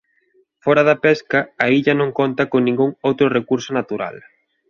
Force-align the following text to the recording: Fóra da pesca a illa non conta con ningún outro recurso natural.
Fóra 0.63 0.83
da 0.89 0.95
pesca 1.05 1.39
a 1.63 1.65
illa 1.77 1.93
non 2.01 2.09
conta 2.19 2.43
con 2.51 2.61
ningún 2.63 2.89
outro 3.09 3.25
recurso 3.37 3.69
natural. 3.79 4.15